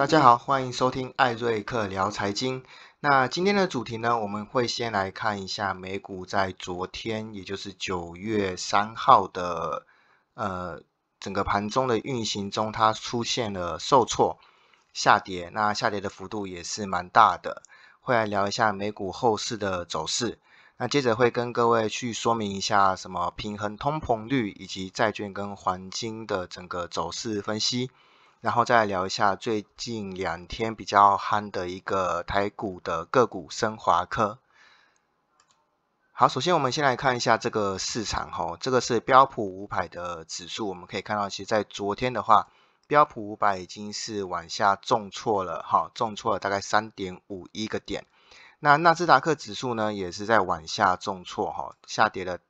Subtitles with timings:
[0.00, 2.64] 大家好，欢迎收听艾瑞克聊财经。
[3.00, 9.84] 那今天的主题呢，我们会先来看一下美股在昨天，也就是九月三号的
[10.32, 10.80] 呃
[11.20, 14.38] 整个盘中的运行中，它出现了受挫
[14.94, 17.60] 下跌，那下跌的幅度也是蛮大的。
[18.00, 20.38] 会来聊一下美股后市的走势。
[20.78, 27.90] 那接着会跟各位去说明一下什么平衡通膨率以及债券跟黄金的整个走势分析，
[28.40, 34.38] 然后再聊一下最近两天比较夯的一个台股的个股升华科。
[36.12, 42.48] 好，首先我们先来看一下这个市场哈，这个是标普五百的指数，我们可以看到，其实在昨天的话，
[42.86, 48.06] 标普五百已经是往下重挫了哈，重挫了大概三点五一个点。
[48.58, 52.40] 那纳斯达克指数呢，也是在往下重挫哈，下跌的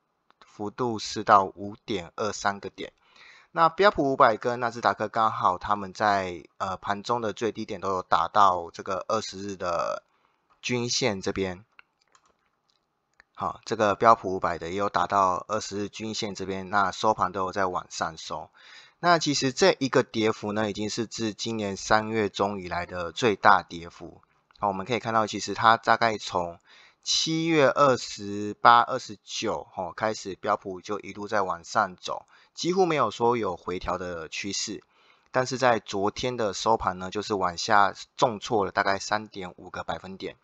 [0.40, 2.92] 幅度是到五点二三个点。
[3.52, 10.04] 那标普五百跟纳斯达克刚好，他们在呃盘中的最低点都有达到这个二十日的
[10.62, 11.64] 均线这边。
[13.34, 18.50] 好，这个标普五百的也有达到二十日均线这边，那收盘都有在往上收。
[19.00, 24.20] 那其实这一个跌幅呢，已经是自今年三月中以来的最大跌幅。
[24.58, 26.60] 好，我们可以看到，其实它大概从
[27.02, 34.82] 七月二十八、二十九吼开始，标普就一路在往上走，几乎没有说有回调的趋势。
[35.30, 40.36] 但是在昨天的收盘呢，就是往下重挫了大概三点五个百分点。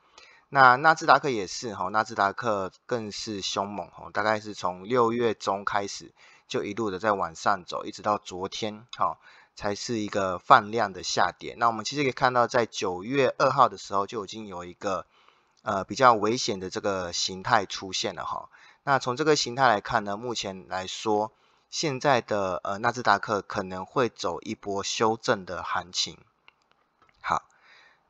[0.48, 6.14] 那纳斯达克也是哈，纳斯达克更是凶猛哈，大概是从六月中开始
[6.48, 9.18] 就一路的在往上走，一直到昨天哈。
[9.58, 11.54] 才是一个放量的下跌。
[11.56, 15.06] 那我们其实可以看到，在九月二号的时候就已经有一个
[15.66, 18.48] 呃比较危险的这个形态出现了哈。
[18.84, 21.32] 那从这个形态来看呢，目前来说，
[21.70, 26.16] 现在的呃纳斯达克可能会走一波修正的行情。
[27.20, 27.42] 好，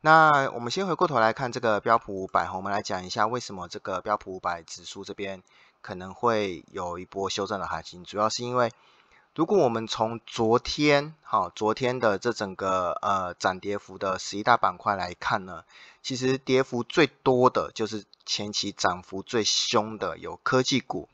[0.01, 5.41] 那我们先回过头来看这个标普五百，我们来讲一下为什么这个标普五百指数这边
[5.81, 8.71] 可能会有一波修正的行情，主要是因为。
[9.37, 15.63] 如果我们从昨天，好，昨天的这整个呃涨跌幅的十一大板块来看呢，
[16.01, 21.07] 其实跌幅最多的就是前期涨幅最凶的有科技股，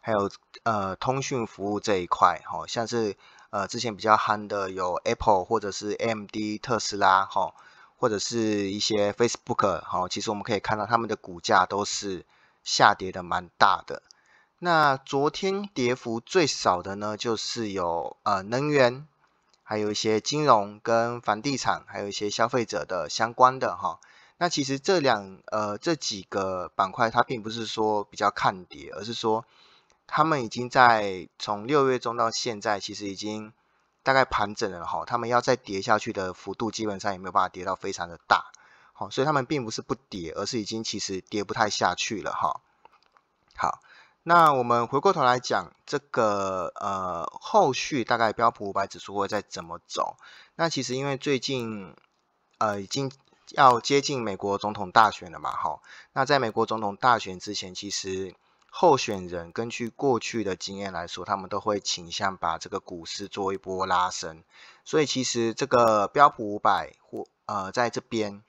[0.00, 0.28] 还有
[0.64, 3.14] 呃通讯服务这一块，哈，像是
[3.50, 7.54] 呃之前比较憨的有 Apple 或者是 MD 特斯拉，哈，
[7.96, 12.26] 或者是一些 Facebook，哈，其实我们可以看到他们的股价都是
[12.64, 14.02] 下跌的蛮大的。
[14.60, 19.06] 那昨天跌幅最少的呢，就是有呃能源，
[19.62, 24.00] 还有一些金融跟房地产，还有一些消费者的相关的哈。
[24.36, 29.44] 那其实这两呃这几个板块，它并不是说比较看跌，而是说
[30.08, 33.52] 他们已经在从六月中到现在，其实已经
[34.02, 35.04] 大概盘整了哈。
[35.06, 38.50] 他们要再跌下去的幅度，基本上也没有办法跌到非常的大，
[38.92, 42.60] 好，所以他们并不是不跌，而是已经其实跌不太下去了哈。
[43.54, 43.78] 好。
[44.24, 50.16] 那我们回过头来讲这个呃后续大概标普五百指数会再怎么走？
[50.54, 51.94] 那其实因为最近
[52.58, 53.10] 呃已经
[53.52, 55.80] 要接近美国总统大选了嘛，哈。
[56.12, 58.34] 那在美国总统大选之前，其实
[58.68, 64.44] 候选人根据过去的经验来说，他们都会倾向把这个股市做一波拉升。
[64.84, 68.42] 所以其实这个标普五百或呃在这边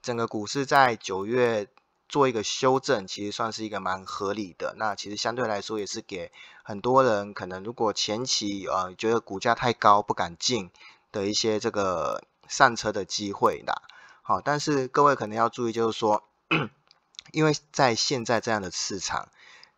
[0.00, 1.68] 整个股市在九月。
[2.08, 4.74] 做一个修正，其实算是一个蛮合理的。
[4.76, 6.30] 那其实相对来说，也是给
[6.62, 10.70] 很多人可能如果前期呃觉得股价太高不敢进
[11.10, 13.82] 的一些这个上车的机会的。
[14.22, 16.22] 好，但是各位可能要注意，就是说，
[17.32, 19.28] 因为在现在这样的市场，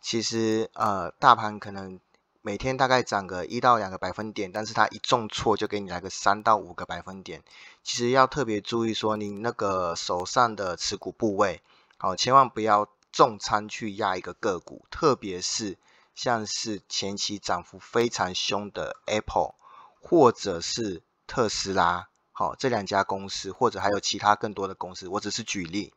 [0.01, 1.99] 其实呃大盘可能
[2.43, 7.43] 每天大概涨个一到两个百分点，但是它一重挫就给你来个三到五个百分点。
[7.83, 11.63] 其实要特别注意说，你那个手上的持股部位。
[12.01, 15.77] 好，千万不要重仓去压一个个股，特别是
[16.15, 19.57] 像是前期涨幅非常凶的 Apple，
[20.01, 25.93] 或者是特斯拉，好，这两家公司，或者还有其他更多的公司，我只是举例。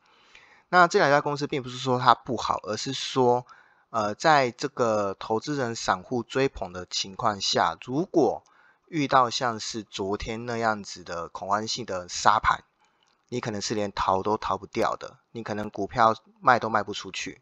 [0.68, 3.46] 那这两家公司并不是说它不好，而是说，
[3.90, 8.42] 呃，在这个投资人散户追捧的情况下，如果
[8.88, 12.64] 遇到像是昨天那样子的恐慌性的杀盘。
[13.32, 17.40] 你可能是连逃都逃不掉的，你可能股票卖都卖不出去。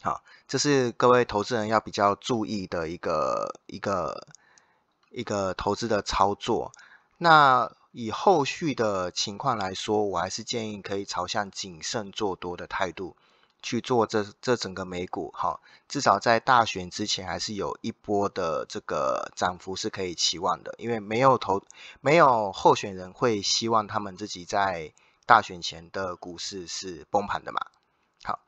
[0.00, 4.28] 好，这是各位投资人要比较注意的一个一个
[5.10, 6.70] 一个投资的操作。
[7.18, 13.16] 那以后续的情况来说，我还是建议可以朝向谨慎做多的态度
[13.62, 21.62] 去做这这整个美股，哈，至少在大选之前还是有一波的这个涨幅是可以期望的，因为没有投
[22.00, 24.92] 没有候选人会希望他们自己在
[25.26, 27.60] 大选前的股市是崩盘的嘛。
[28.24, 28.40] 好，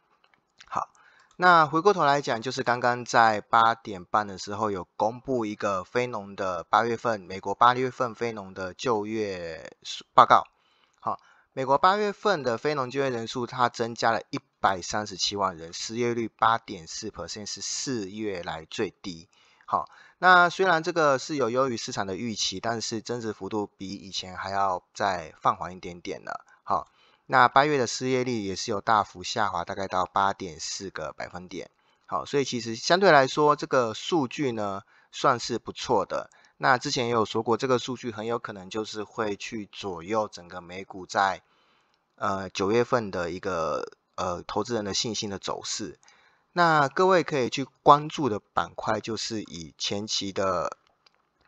[0.66, 0.88] 好，
[1.36, 9.76] 那回过头来讲，就是刚刚在八点半的时候有公布一个非农的八月份美国八月份非农的就业
[10.12, 10.44] 报告，
[11.00, 11.20] 好。
[11.56, 19.28] 美国八月份的非农就业人数，它增加了一百三十七万人，失业率八点四 percent 是四月来最低。
[19.64, 26.44] 好，那虽然这个是有优于市场的预期，但是增值幅度比以前还要再放缓一点点了。
[26.64, 26.88] 好，
[27.26, 31.70] 那八月的失业率也是有大幅下滑，大概到八点四个百分点。
[32.06, 36.30] 好，所以其实相对来说，这个数据呢算是不错的。
[36.56, 41.42] 那之前也有说过，这个数据很有可能就是会去左右整个美股在
[42.14, 45.98] 呃九月份的一个呃投资人的信心的走势。
[46.52, 50.76] 那各位可以去关注的板块，就是以前期的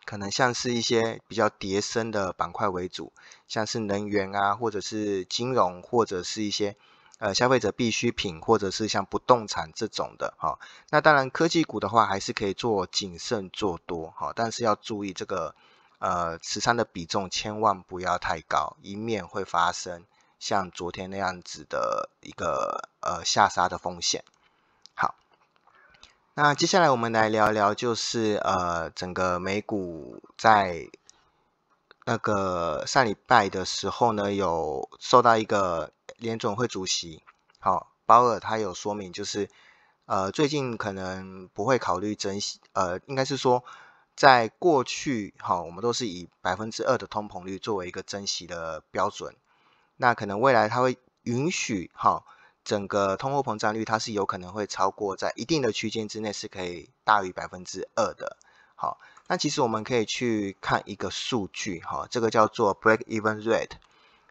[0.04, 3.12] 可能像是一些比较叠升的板块为主，
[3.46, 6.76] 像是能源啊，或者是金融，或者是一些。
[7.18, 10.58] 呃，消费者必需品或者是像不动产这种的，哈，
[10.90, 15.54] 那当然科技股的话还是可以做谨慎做多，哈，但是要注意这个
[15.98, 20.04] 呃持仓的比重千万不要太高，以免会发生
[20.38, 24.22] 像昨天那样子的一个呃下杀的风险。
[24.94, 25.14] 好，
[26.34, 30.86] 那接下来我们来聊聊，就是呃整个美股在
[32.04, 35.92] 那个上礼拜的时候呢，有受到一个。
[36.18, 37.22] 联总会主席，
[37.58, 39.50] 好，鲍尔他有说明，就是，
[40.06, 43.64] 呃，最近可能不会考虑增息，呃，应该是说，
[44.14, 49.36] 在过去，哈，我们都是以百分之二的通膨率作为一个增息的标准，
[49.96, 52.24] 那可能未来他会允许，哈，
[52.64, 58.38] 整个通货膨胀率它是有可能会超过在一定的区间之内是可以大于百分之二的，
[58.74, 58.98] 好，
[59.28, 63.72] 那其实我们可以去看一个数据，哈，这个叫做 break even rate。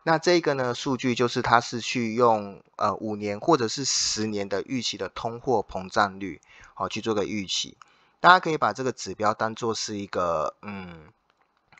[0.07, 6.39] 那这个呢，数据就是它是去用呃五年或者是十年的预期的通货膨胀率，
[6.75, 7.75] 好去做个预期。
[8.19, 11.11] 大家可以把这个指标当做是一个嗯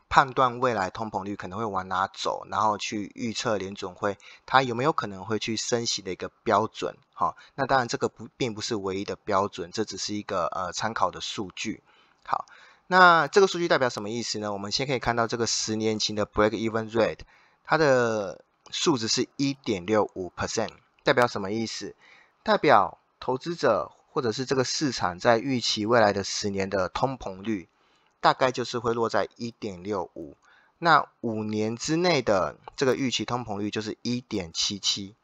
[0.09, 4.17] 判断未来通膨率可能会往哪走，然后去预测联准会
[4.47, 6.97] 它有没有可能会去升息的一个标准。
[7.13, 11.83] 好，那当然这个不并不是唯一的标准，这只是一个呃参考的数据。
[12.25, 12.47] 好，
[12.87, 14.51] 那这个数据代表什么意思呢？
[14.51, 17.19] 我们先可以看到这个十年期的 break even rate。
[17.65, 20.71] 它的数值是一点六五 percent，
[21.03, 21.95] 代表什么意思？
[22.43, 27.67] 代表投资者或者是这个市场在预期未来的十年的通膨率，
[28.21, 30.37] 大概就是会落在一点六五。
[30.77, 35.15] 那五年之内的这个预期通膨率就是一点七七。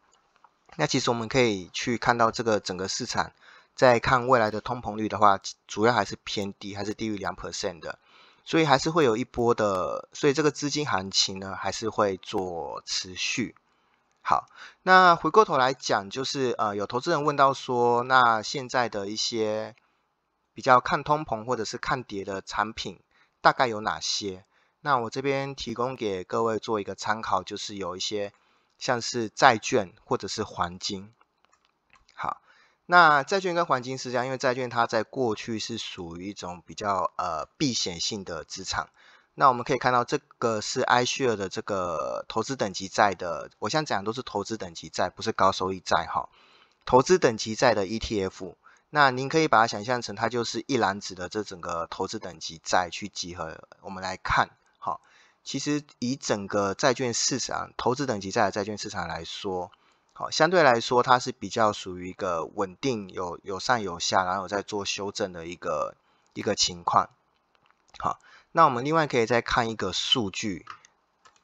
[0.77, 3.33] 那其实我们可以去看到这个整个市场
[3.75, 7.99] 在看未来的通膨率的话，主要还是偏低，还是低于两 percent 的。
[8.43, 13.55] 所以还是会有一波的，所以这个资金行情呢，还是会做持续。
[14.21, 14.47] 好，
[14.83, 19.75] 那回过头来讲，就是呃，有投资人问到说，那现在的一些
[20.53, 22.99] 比较看通膨或者是看跌的产品，
[23.41, 24.45] 大概有哪些？
[24.81, 28.33] 那我这边提供给各位做一个参考，就是有一些
[28.77, 31.13] 像是债券或者是黄金。
[32.85, 38.89] 那债券跟黄金是这样，因为债券它在过去是属于一种比较呃避险性的资产。
[39.33, 46.27] 那我们可以看到，这个是 iShare 的这个投资等级债的，我现在讲都是投资等级债，不是高收益债哈。
[46.85, 48.55] 投资等级债的 ETF，
[48.89, 53.63] 那您可以把它想象成它就是一篮子的这整个投资等级债去集合。
[53.79, 54.99] 我们来看，好，
[55.45, 59.71] 其实以整个债券市场投资等级债的债券市场来说。
[60.13, 65.95] 好，相对来说，它是比较属于一个稳定、有有上有下，然后在做修正的一个
[66.33, 67.09] 一个情况。
[67.97, 68.19] 好，
[68.51, 70.65] 那我们另外可以再看一个数据，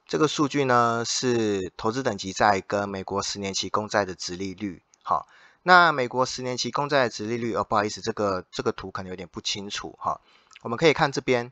[0.06, 4.82] 这个数据呢是投资等级债跟美国十年期公债的值利率。
[5.02, 5.28] 好，
[5.64, 10.20] 那美国十年期公债的值利率，哦，不好意思，这个这个图可能有点不清楚哈。
[10.62, 11.52] 我们可以看这边。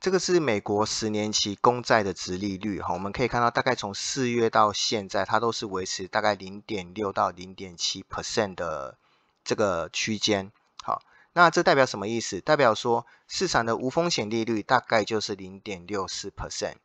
[0.00, 8.96] 这个是美国十年期公债的值利率哈，我们可以看到，大概从四月到现在，它都是维持大概零点六到零点七 percent 的
[9.44, 10.52] 这个区间。
[10.82, 11.02] 好，
[11.34, 12.40] 那这代表什么意思？
[12.40, 16.76] 代表说市场的无风险利率大概就是零点六四 percent。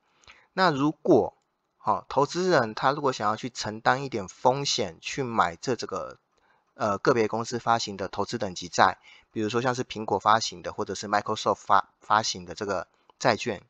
[0.52, 1.38] 那如果
[1.78, 6.18] 好，投资人他如果想要去承担一点风险，去买这这个
[6.74, 8.98] 呃个别公司发行的投资等级债，
[9.32, 12.90] 比如说像是苹果发行的，或者是 Microsoft 发发行的这个。
[13.20, 13.62] 债券，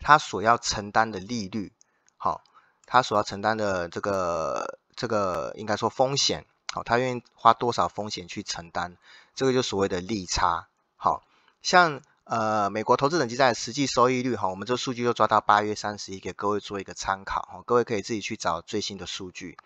[0.00, 1.72] 它所要承担的利率，
[2.16, 2.42] 好，
[2.86, 8.96] 它所要承担的这个这个应该说风险，好，他愿意花多少风险去承担，
[9.34, 10.68] 这个就所谓的利差。
[10.96, 11.22] 好
[11.62, 19.58] 像呃美国投资等级债的实际收益率，哈，我们这数据就抓到八月三十一，给各位做一个参考，哈，各位可以自己去找最新的数据。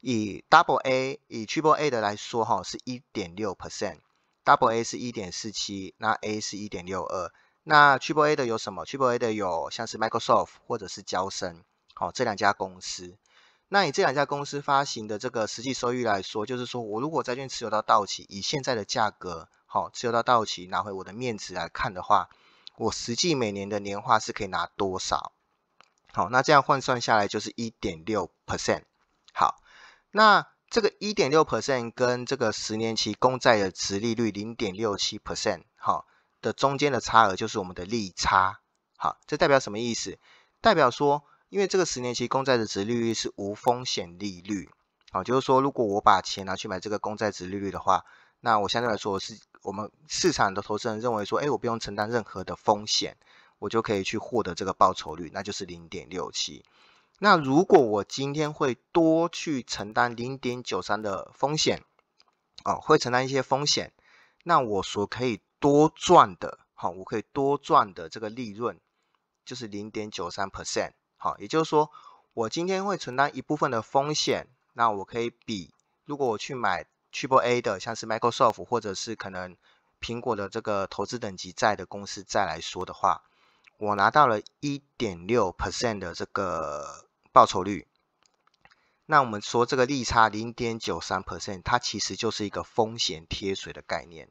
[0.00, 7.30] 以 Double A 以 Triple A 的来说，哈，是一点六 percent，Double A 是一点四七，那 A 是一点六二。
[7.64, 11.62] 那 Triple A 的有什么？Triple A 的有像是 Microsoft 或者是交生，
[11.94, 13.16] 好，这两家公司。
[13.68, 22.28] 那以这两家公司发行的这个实际收益来说，就是说我如果债券持有到到期，以现在的价格，好，持有到到期拿回我的面值来看的话，
[22.76, 25.32] 我实际每年的年化是可以拿多少？
[26.12, 28.82] 好，那这样换算下来就是一点六 percent。
[29.32, 29.58] 好。
[30.14, 36.06] 那这个一点六 percent 跟这个十年期公债的值利率零点六七 percent，好，
[36.42, 38.60] 的中间的差额就是我们的利差，
[38.98, 40.18] 好，这代表什么意思？
[40.60, 44.68] 代表说，因为这个十年期公债的值利率是无风险利率，
[45.10, 48.04] 好，就是说，如果我把钱拿去买这个公债值利率的话，
[48.40, 53.16] 那我相对来说是我们市场的投资人认为说，哎，我不用承担任何的风险，
[53.58, 56.64] 我就可以去获得这个报酬率，那就是零点六七。
[57.18, 61.84] 那如果我今天会多去承担零点九三的风险，
[62.64, 63.92] 哦，会承担一些风险，
[64.42, 68.78] 那我所可以多赚的，好，我可以多赚的这个利润
[69.46, 71.90] 就是零点九三 percent，好，也就是说，
[72.34, 75.72] 我今天会承担一部分的风险，那我可以比
[76.04, 79.56] 如果我去买 Triple A 的，像是 Microsoft 或者是可能
[80.00, 83.22] 苹果的这个投资等级债的公司债来说的话，
[83.78, 87.06] 我拿到了一点六 percent 的这个。
[87.34, 87.86] 报酬率，
[89.06, 94.28] 那我们说这个利差零点九三 percent，它其实就是一个风险贴水的概念。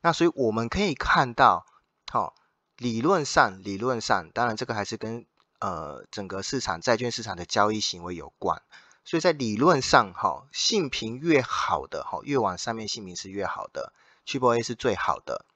[0.00, 1.66] 那所以我们可以看到，
[2.10, 2.34] 好，
[2.76, 5.26] 理论上，理论上，当然这个还是跟
[5.58, 8.62] 呃整个市场债券市场的交易行为有关。
[9.04, 13.92] 所以在理论上，哈，性评越好的，哈，越往上面性评是越好的
[14.26, 15.46] ，Triple A 是最好的，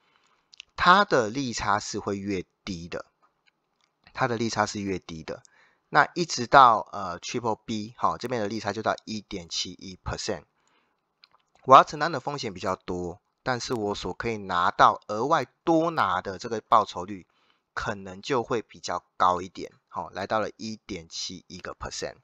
[0.76, 3.04] 它的利差是会越低的，
[4.12, 5.42] 它的利差是越低的。
[5.90, 10.44] 那一直到呃 Triple B 好，这边的利差就到一点七一 percent。
[11.64, 17.26] 我要承担的风险比较多，但是我所可以拿到额外多拿的这个报酬率，
[17.74, 22.16] 可能就会比较高一点，好，来到了一点七一个 percent。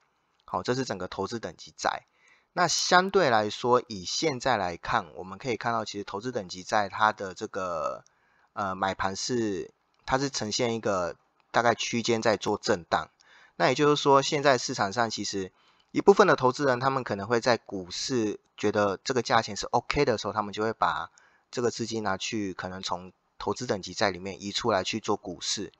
[0.45, 2.07] 好，这是整个投资等级债。
[2.53, 8.03] 那相对来说，以现在来看，我们可以看到，其实投资等级债它的这个
[8.55, 9.73] 呃买盘是，
[10.05, 11.15] 它是呈现一个
[11.53, 13.11] 大概区间在做震荡。
[13.55, 15.53] 那也就是说，现在市场上其实
[15.93, 21.11] 一部分的投资人，他们可能会在股市觉得这个价钱是 OK 的时候，他们就会把
[21.51, 25.73] 这个资金拿去，可能从投资等级债里面移出来去做股市。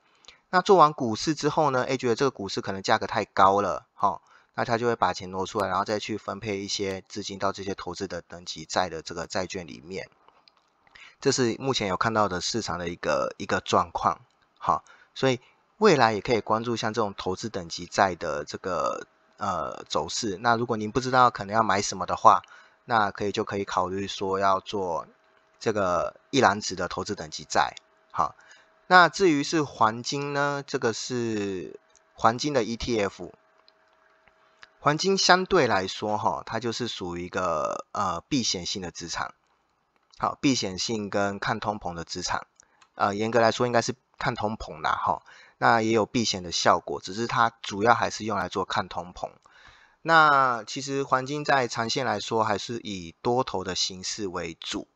[0.49, 4.21] 那做完股市之后呢，诶，觉得这个股市可能价格太高了，哈，
[4.53, 10.09] 那他就会把钱挪出来，然后再去分配一些资金到这些投资的等级债的这个债券里面。
[11.21, 14.19] 这是目前有看到的市场的一个一个状况，
[14.57, 14.83] 好，
[15.15, 15.39] 所以。
[15.77, 19.07] 未来也可以关注像这种投资等级债的这个
[19.41, 20.37] 呃走势。
[20.39, 22.43] 那如果您不知道可能要买什么的话，
[22.85, 25.07] 那可以就可以考虑说要做
[25.59, 27.73] 这个一篮子的投资等级债。
[28.11, 28.35] 好，
[28.85, 30.63] 那至于是黄金呢？
[30.67, 31.79] 这个是
[32.13, 33.31] 黄金的 ETF。
[34.79, 39.33] 黄金相对来说哈，它就是属于一个呃避险性的资产。
[40.17, 42.45] 好，避险性跟抗通膨的资产。
[42.93, 45.23] 呃，严格来说应该是抗通膨啦哈。
[45.63, 49.29] 那也有避险的效果，只是它主要还是用来做看通膨。
[50.01, 54.87] 那其实黄金在长线来说，还是以多头的形式为主，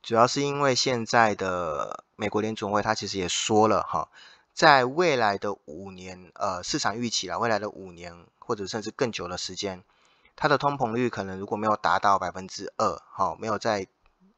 [0.00, 4.10] 主要是因为现在的美国联准会，它其实也说了哈，
[4.54, 9.82] 在未来的五年，呃，市场预期了未来的五年或者甚至更久的时间，
[10.36, 13.88] 它的通膨率可能如果没有达到百分之二，哈，没有在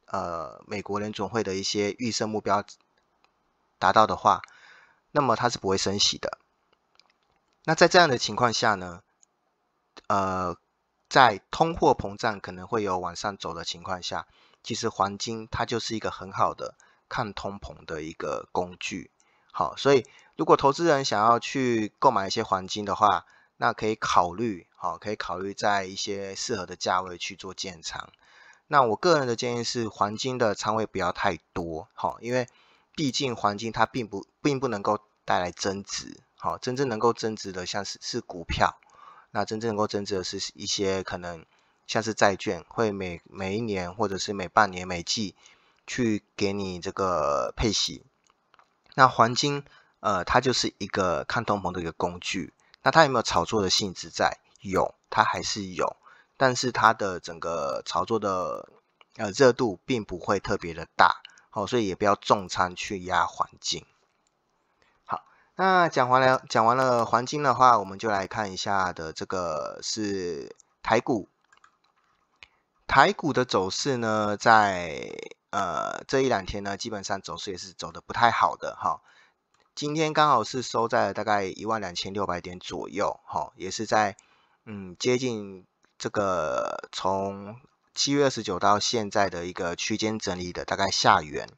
[0.06, 2.64] 呃美国联准会的一些预设目标
[3.78, 4.40] 达到的话。
[5.16, 6.38] 那么它是不会升息的。
[7.62, 9.00] 那在这样的情况下呢，
[10.08, 10.56] 呃，
[11.08, 14.26] 在通货膨胀可能会有往上走的情况下，
[14.64, 16.74] 其实黄金它就是一个很好的
[17.08, 19.12] 抗通膨的一个工具。
[19.52, 20.04] 好，所以
[20.34, 23.24] 如果投资人想要去购买一些黄金的话，
[23.56, 28.10] 那可以考虑，好，可以考虑在一些适合的价位去做建仓。
[28.66, 32.48] 那我个人的建议是，黄金的仓位不要太多，好，因为。
[32.94, 38.78] 毕竟黄金它并不并不能够带来增值，好，真正能够增值的像是是股票，
[39.30, 41.44] 那真正能够增值的是一些可能
[41.86, 45.34] 像是债券，会每每一年或者是每半年每季
[45.86, 48.04] 去给你这个配息。
[48.94, 49.64] 那黄金，
[50.00, 52.52] 呃，它就是一个抗通膨的一个工具。
[52.82, 54.38] 那它有没有炒作的性质在？
[54.60, 55.96] 有，它还是有。
[56.36, 58.68] 但是它的整个炒作的
[59.16, 61.22] 呃热度并不会特别的大，
[61.54, 63.86] 好，所以也不要重仓去压环境。
[65.04, 65.22] 好，
[65.54, 71.28] 那讲完了讲完了黄金的话，我们就来看一下的这个是台股。
[72.88, 75.12] 台股的走势呢，在
[75.50, 79.00] 呃这一两天呢，基本上走势也是走的不太好的哈。
[79.76, 84.16] 今天刚好是收在大概一万两千六百点左右，哈，也是在
[84.64, 85.68] 嗯接近
[85.98, 87.60] 这个从
[87.94, 91.48] 七月二十九到现在的一个区间整理的大概下缘。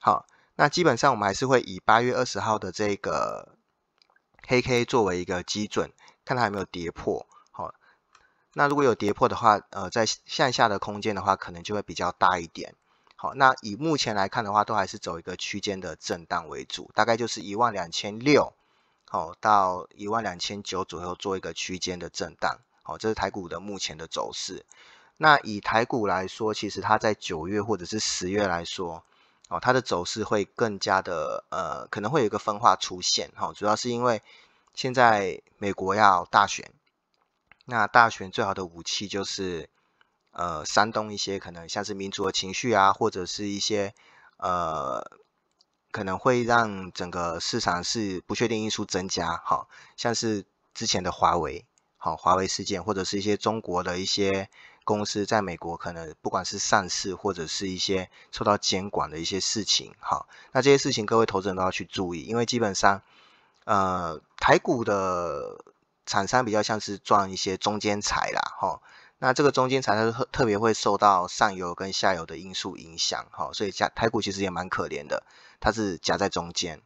[0.00, 3.56] 好，那基本上我们还是会以八月二十号的这个
[4.46, 5.92] 黑 K 作为一个基准，
[6.24, 7.26] 看它有没有跌破。
[7.50, 7.74] 好
[8.52, 12.74] 那如果有跌破的话，呃，在向下的空间的话，可能就会比较大一点。
[13.16, 18.52] 好，那以目前来看的话，都还是走一个区间的震荡为主，大概就是一万两千六，
[19.06, 22.58] 好到一万两千九左右做一个区间的震荡。
[22.82, 24.64] 好，这是台股的目前的走势。
[25.18, 29.04] 那以台股来说，其实它在九月或者是十月来说，
[29.48, 33.30] 哦，它的走势会更加的，呃，可能会有一个分化出现。
[33.34, 34.22] 哈，主要是因为
[34.74, 36.70] 现在美国要大选。
[37.64, 39.68] 那大选最好的武器就是，
[40.30, 43.92] 呃，煽动一些可能像是民主的情绪啊，或者是一些
[44.36, 45.04] 呃，
[45.90, 54.48] 可能会让整个市场是不确定因素增加，好，像是之前的华为，好，华为事件，或者是一些中国的一些
[54.88, 63.02] 公司在美国可能不管是上市或者是一些受到监管的一些事情，好，那这些事情各位投资人都要去注意，因为基本上，
[63.64, 65.64] 呃，台股的。
[66.10, 68.80] 厂商比较像是赚一些中间财啦，哈，
[69.18, 75.24] 那这个中间财它特特别会受到上游跟下游的因素影响，哈，所以夹台股其实也蛮可怜的，
[75.60, 76.80] 它是夹在中间。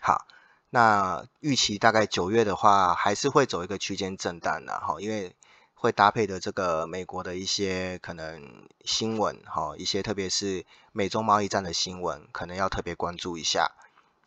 [0.00, 0.24] 好，
[0.70, 5.36] 那预期大概九月的话，还是会走一个区间震荡的，哈，因为
[5.82, 13.72] 会搭配的这个美国的一些可能新闻，哈，一些特别是美中贸易战的新闻，可能要特别关注一下。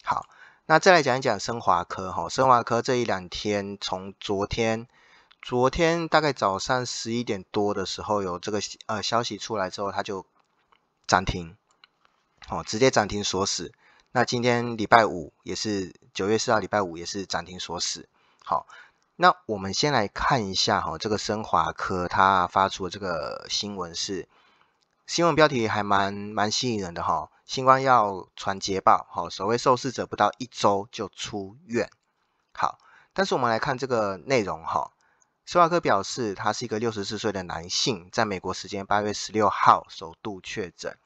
[0.04, 0.28] 好。
[0.68, 4.88] 那再来讲一讲升华科哈，升华科这一两天，从昨天，
[5.40, 10.26] 昨天大概早上十一点多的时候有这个呃消息出来之后，它就
[11.06, 11.56] 涨停，
[12.50, 13.72] 哦，直接涨停锁死。
[14.12, 18.10] 那今天礼拜五也是九月四号礼拜五也是涨停锁死。
[18.44, 18.66] 好，
[19.16, 24.28] 那我们先来看一下哈，这个升华科它发出的这个新闻是。
[25.08, 31.92] 新闻标题还蛮蛮吸引人的哈，新冠要传捷报，好，首位受试者不到一周就出院，
[32.54, 32.80] 好，
[33.14, 34.94] 但是我们来看这个内容哈，
[35.46, 40.98] 斯瓦克表示他是一个六十四岁的男性，在美国时间八月十六号首度确诊，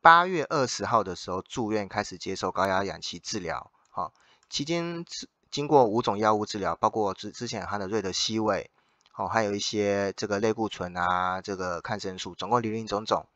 [0.00, 4.14] 八月二十号的时候住院开始接受高压氧气治疗，好，
[4.48, 5.04] 期间
[5.52, 8.72] 经过五种药物治疗，包括之之前他的瑞德西韦，
[9.14, 13.26] 哦，还有一些这个类固醇啊，这个抗生素，总共零零总总。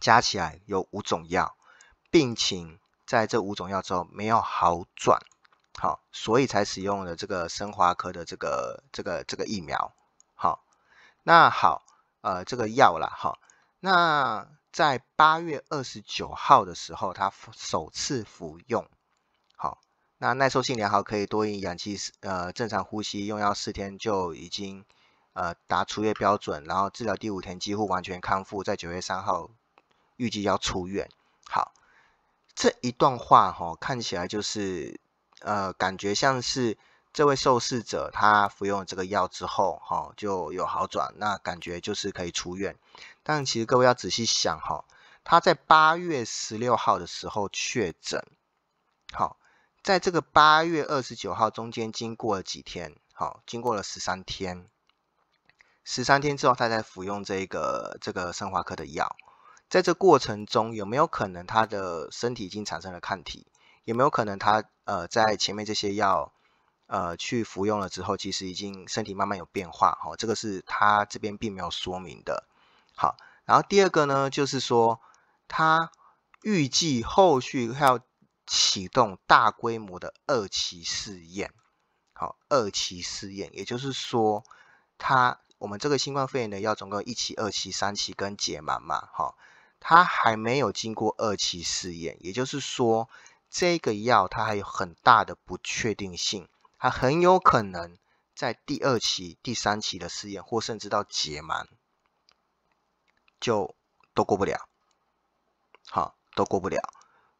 [0.00, 1.56] 加起来有五种药，
[2.10, 5.18] 病情在这五种药之后没有好转，
[5.78, 9.94] 好，所以才使用了这个生华科的这个这个这个疫苗，
[10.34, 10.62] 好，
[11.22, 11.86] 那好，
[12.20, 13.38] 呃，这个药啦，好，
[13.80, 18.86] 那在八月二十九号的时候，他首次服用，
[20.24, 24.86] 那耐受性良好，可以多饮氧气，呃，正常呼吸，用药四天就已经
[25.34, 29.50] 呃达出院标准，然后治疗第五天几乎完全康复，在九月三号。
[30.16, 31.10] 预计要出院。
[31.46, 31.74] 好，
[32.54, 34.98] 这一段话哈，看起来就是
[35.40, 36.78] 呃，感觉像是
[37.12, 42.76] 这位受试者他服用这个药之后哈，就有好转，那感觉就是可以出院。
[43.22, 44.86] 但其实各位要仔细想哈，
[45.22, 48.24] 他在八月十六号的时候确诊，
[49.12, 49.36] 好，
[49.84, 54.66] 在这个八月二十九号中间经过了几天，好，经过了十三天，
[55.84, 59.14] 十三天之后他才服用这个这个生化科的药。
[59.68, 63.46] 在这过程中，有没有可能他的身体已经产生了抗体？
[63.84, 66.32] 有没有可能他呃在前面这些药
[66.86, 69.98] 呃去服用了之后，其实已经身体慢慢有变化？
[70.00, 72.48] 哈，这个是他这边并没有说明的。
[72.96, 75.02] 好，然后第二个呢，就是说
[75.46, 75.92] 他
[76.42, 78.00] 预计后续要
[78.46, 81.52] 启动大规模的二期试验。
[82.12, 84.44] 好，二期试验，也就是说，
[84.98, 89.34] 他我们这个新冠肺炎的药总共一期、二期、三期跟解盲嘛，哈。
[89.86, 93.10] 它还没有经过二期试验，也就是说，
[93.50, 97.98] 这个药它还有很大的不确定性，它很有可能
[98.34, 101.66] 在第二期、第三期的试验，或甚至到解盲，
[103.38, 103.74] 就
[104.14, 104.66] 都过不了，
[105.90, 106.80] 好，都过不了。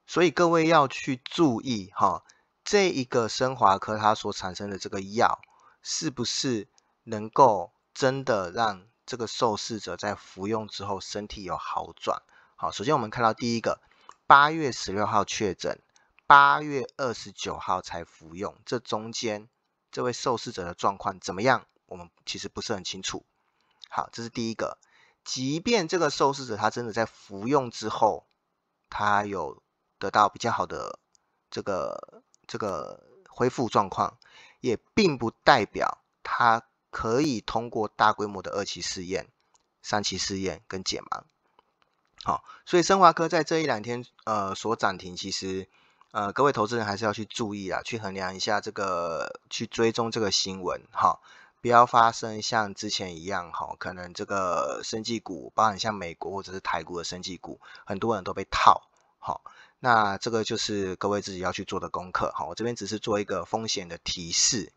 [0.06, 2.24] 所以各位要去注意哈，
[2.62, 5.40] 这一个升华科它所产生的这个药，
[5.82, 6.68] 是不是
[7.04, 12.22] 能够真的让这个受试者在服用之后身体有好转。
[12.56, 13.80] 好，首先我们看到第一个，
[14.26, 15.80] 八月十六号确诊，
[16.26, 19.48] 八月二十九号才服用，这中间
[19.90, 21.66] 这位受试者的状况怎么样？
[21.86, 23.24] 我们其实不是很清楚。
[23.88, 24.78] 好，这是第一个。
[25.24, 28.26] 即便这个受试者他真的在服用之后，
[28.90, 29.62] 他有
[30.04, 30.98] 得到比较好的
[31.50, 34.18] 这个这个恢复状况，
[34.60, 39.28] 也并不代表它可以通过大规模的二期试验、
[39.80, 41.22] 三期试验跟解盲。
[42.22, 45.70] 好，所以生华科在这一两天呃所暂停，其实
[46.10, 51.20] 呃各位投资人还是要去注意啊，去衡量一下这个，去追踪这个新闻哈。
[51.62, 58.82] 不要发生像之前一样，哈，可能这个生技股，包含像美国或者是台股的生技股，很多人都被套，
[59.18, 59.40] 好，
[59.84, 64.72] 那这个就是各位自己要去做的功课，好，我这边只是做一个风险的提示，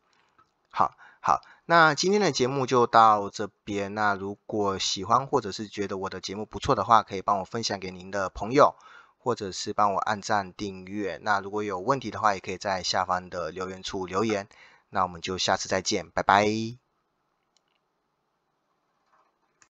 [0.70, 8.76] 好，好，那今天的节目就到这边，那如果喜欢或者是觉得我的节目不错的话，可以帮我分享给您的朋友，
[9.18, 14.50] 或者是帮我按赞订阅，那如果有问题的话，也可以在下方的留言处留言。
[14.90, 16.87] 那我们就下次再见，拜拜。